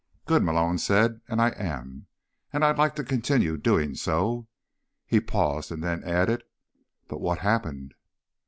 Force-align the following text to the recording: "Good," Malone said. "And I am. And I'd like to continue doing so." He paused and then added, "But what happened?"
"Good," 0.25 0.41
Malone 0.41 0.79
said. 0.79 1.21
"And 1.27 1.39
I 1.39 1.49
am. 1.49 2.07
And 2.51 2.65
I'd 2.65 2.79
like 2.79 2.95
to 2.95 3.03
continue 3.03 3.55
doing 3.55 3.93
so." 3.93 4.47
He 5.05 5.19
paused 5.19 5.71
and 5.71 5.83
then 5.83 6.03
added, 6.03 6.43
"But 7.07 7.21
what 7.21 7.37
happened?" 7.37 7.93